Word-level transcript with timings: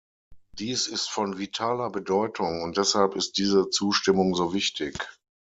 Dies 0.57 0.87
ist 0.87 1.11
von 1.11 1.37
vitaler 1.37 1.91
Bedeutung, 1.91 2.63
und 2.63 2.77
deshalb 2.77 3.15
ist 3.15 3.33
diese 3.37 3.69
Zustimmung 3.69 4.33
so 4.33 4.51
wichtig. 4.51 4.97